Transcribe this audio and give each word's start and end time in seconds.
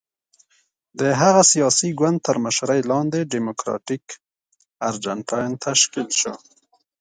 د 0.99 1.01
هغه 1.21 1.41
سیاسي 1.51 1.89
ګوند 1.99 2.17
تر 2.27 2.35
مشرۍ 2.45 2.81
لاندې 2.91 3.29
ډیموکراتیک 3.33 4.03
ارجنټاین 4.87 5.51
تشکیل 5.65 6.09
شو. 6.19 6.33